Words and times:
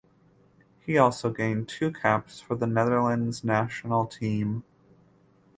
He 0.83 0.97
also 0.97 1.29
gained 1.31 1.69
two 1.69 1.91
caps 1.91 2.39
for 2.41 2.55
the 2.55 2.65
Netherlands 2.65 3.43
national 3.43 4.07
team. 4.07 4.63